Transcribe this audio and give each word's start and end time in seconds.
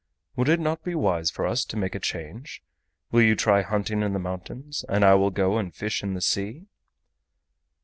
Would 0.35 0.49
it 0.49 0.59
not 0.59 0.83
be 0.83 0.95
wise 0.95 1.29
for 1.29 1.45
us 1.45 1.63
to 1.65 1.77
make 1.77 1.93
a 1.93 1.99
change? 1.99 2.63
Will 3.11 3.21
you 3.21 3.35
try 3.35 3.61
hunting 3.61 4.01
in 4.01 4.13
the 4.13 4.19
mountains 4.19 4.83
and 4.89 5.05
I 5.05 5.13
will 5.13 5.29
go 5.29 5.59
and 5.59 5.71
fish 5.75 6.01
in 6.01 6.15
the 6.15 6.21
sea?" 6.21 6.65